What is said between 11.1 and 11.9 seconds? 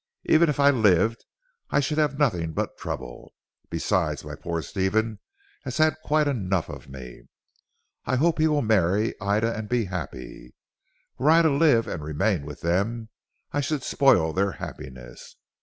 Were I to live